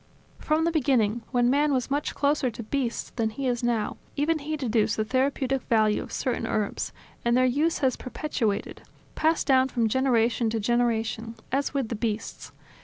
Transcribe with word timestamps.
From 0.39 0.63
the 0.65 0.71
beginning, 0.71 1.21
when 1.29 1.51
man 1.51 1.71
was 1.73 1.91
much 1.91 2.15
closer 2.15 2.49
to 2.49 2.63
beasts 2.63 3.11
than 3.17 3.27
than 3.29 3.35
he 3.35 3.45
is 3.45 3.61
now, 3.61 3.97
even 4.15 4.39
he 4.39 4.57
deduced 4.57 4.97
the 4.97 5.05
therapeutic 5.05 5.61
value 5.69 6.01
of 6.01 6.11
certain 6.11 6.47
herbs: 6.47 6.91
and 7.23 7.37
their 7.37 7.45
use 7.45 7.77
has 7.85 7.97
perpetuated, 7.97 8.81
passed 9.13 9.45
down 9.45 9.67
from 9.69 9.87
generation 9.87 10.49
to 10.49 10.59
generation, 10.59 11.35
as 11.51 11.75
with 11.75 11.89
the 11.89 11.95
beasts. 11.95 12.51